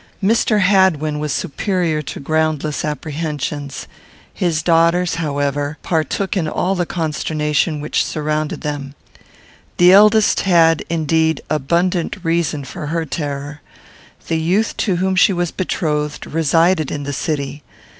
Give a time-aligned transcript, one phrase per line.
[0.23, 0.61] Mr.
[0.61, 3.87] Hadwin was superior to groundless apprehensions.
[4.33, 8.95] His daughters, however, partook in all the consternation which surrounded them.
[9.77, 13.61] The eldest had, indeed, abundant reason for her terror.
[14.27, 17.61] The youth to whom she was betrothed resided in the city.